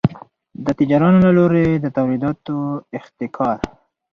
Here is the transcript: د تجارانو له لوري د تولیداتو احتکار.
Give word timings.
د 0.65 0.67
تجارانو 0.79 1.19
له 1.25 1.31
لوري 1.37 1.67
د 1.77 1.85
تولیداتو 1.97 2.55
احتکار. 2.97 3.57